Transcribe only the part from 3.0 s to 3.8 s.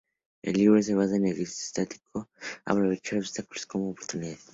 los obstáculos